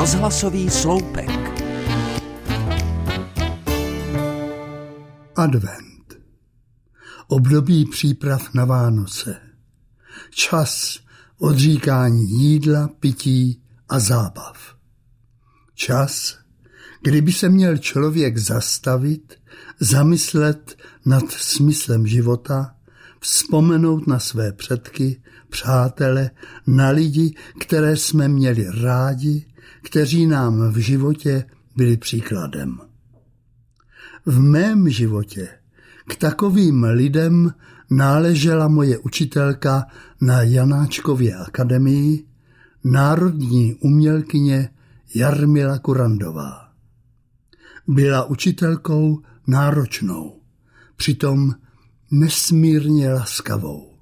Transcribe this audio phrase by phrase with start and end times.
[0.00, 1.30] Rozhlasový sloupek.
[5.36, 6.18] Advent.
[7.28, 9.36] Období příprav na Vánoce.
[10.30, 10.98] Čas
[11.38, 14.76] odříkání jídla, pití a zábav.
[15.74, 16.38] Čas,
[17.02, 19.34] kdyby se měl člověk zastavit,
[19.80, 22.74] zamyslet nad smyslem života,
[23.20, 26.30] vzpomenout na své předky, přátele,
[26.66, 29.49] na lidi, které jsme měli rádi,
[29.82, 31.44] kteří nám v životě
[31.76, 32.78] byli příkladem.
[34.26, 35.48] V mém životě
[36.08, 37.54] k takovým lidem
[37.90, 39.86] náležela moje učitelka
[40.20, 42.26] na Janáčkově akademii,
[42.84, 44.70] národní umělkyně
[45.14, 46.72] Jarmila Kurandová.
[47.86, 50.40] Byla učitelkou náročnou,
[50.96, 51.54] přitom
[52.10, 53.98] nesmírně laskavou.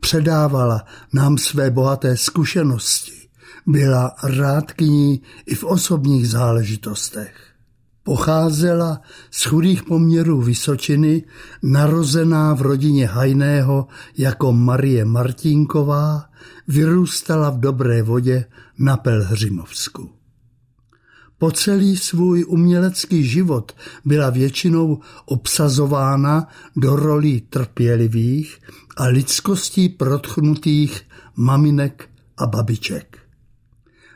[0.00, 3.19] Předávala nám své bohaté zkušenosti,
[3.66, 7.50] byla rádkyní i v osobních záležitostech.
[8.02, 11.24] Pocházela z chudých poměrů Vysočiny,
[11.62, 13.86] narozená v rodině Hajného
[14.18, 16.24] jako Marie Martinková,
[16.68, 18.44] vyrůstala v dobré vodě
[18.78, 20.10] na Pelhřimovsku.
[21.38, 23.72] Po celý svůj umělecký život
[24.04, 28.58] byla většinou obsazována do rolí trpělivých
[28.96, 31.02] a lidskostí protchnutých
[31.36, 33.19] maminek a babiček.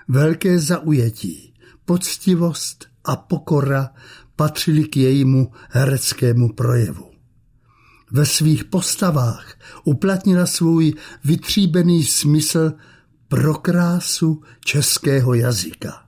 [0.08, 3.90] Velké zaujetí, poctivost a pokora
[4.36, 7.10] patřily k jejímu hereckému projevu.
[8.12, 12.72] Ve svých postavách uplatnila svůj vytříbený smysl
[13.28, 16.04] pro krásu českého jazyka.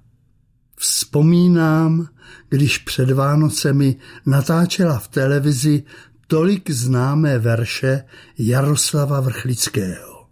[0.76, 2.08] Vzpomínám,
[2.48, 5.82] když před Vánocemi natáčela v televizi
[6.26, 8.04] tolik známé verše
[8.38, 10.26] Jaroslava Vrchlického.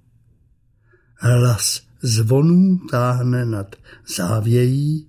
[1.19, 3.77] Hlas zvonů táhne nad
[4.17, 5.09] závějí,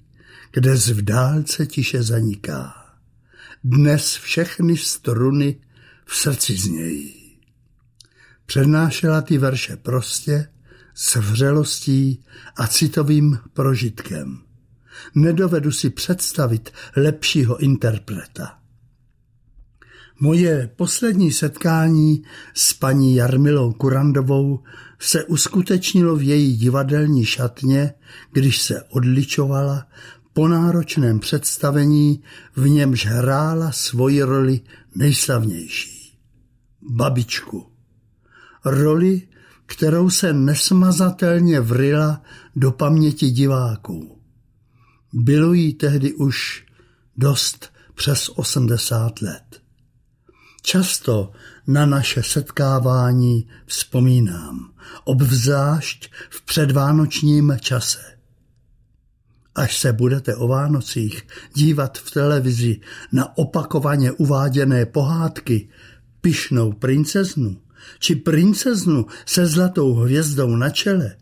[0.51, 2.73] kde v dálce tiše zaniká.
[3.63, 5.61] Dnes všechny struny
[6.05, 7.13] v srdci znějí.
[8.45, 10.47] Přednášela ty verše prostě,
[10.93, 12.23] s vřelostí
[12.57, 14.37] a citovým prožitkem.
[15.15, 18.59] Nedovedu si představit lepšího interpreta.
[20.19, 24.59] Moje poslední setkání s paní Jarmilou Kurandovou
[24.99, 27.93] se uskutečnilo v její divadelní šatně,
[28.31, 29.87] když se odličovala
[30.33, 32.23] po náročném představení,
[32.55, 34.61] v němž hrála svoji roli
[34.95, 36.19] nejslavnější.
[36.81, 37.71] Babičku.
[38.65, 39.21] Roli,
[39.65, 42.21] kterou se nesmazatelně vrila
[42.55, 44.21] do paměti diváků.
[45.13, 46.65] Bylo jí tehdy už
[47.17, 49.64] dost přes 80 let.
[50.65, 51.31] Často
[51.67, 58.17] na naše setkávání vzpomínám, obvzášť v předvánočním čase.
[59.55, 62.79] Až se budete o Vánocích dívat v televizi
[63.11, 65.69] na opakovaně uváděné pohádky
[66.21, 67.57] Pišnou princeznu
[67.99, 71.15] či princeznu se zlatou hvězdou na čele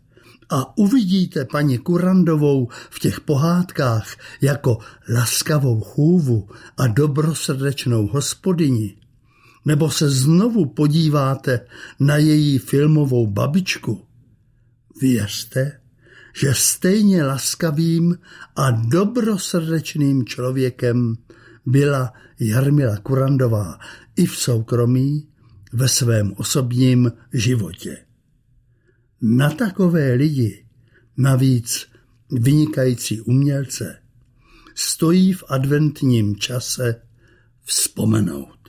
[0.50, 4.78] a uvidíte paní Kurandovou v těch pohádkách jako
[5.14, 8.96] laskavou chůvu a dobrosrdečnou hospodyni,
[9.64, 11.66] nebo se znovu podíváte
[12.00, 14.06] na její filmovou babičku,
[15.00, 15.80] věřte,
[16.40, 18.18] že stejně laskavým
[18.56, 21.14] a dobrosrdečným člověkem
[21.66, 23.78] byla Jarmila Kurandová
[24.16, 25.28] i v soukromí,
[25.72, 28.04] ve svém osobním životě.
[29.20, 30.66] Na takové lidi,
[31.16, 31.86] navíc
[32.30, 33.98] vynikající umělce,
[34.74, 37.02] stojí v adventním čase
[37.64, 38.63] vzpomenout.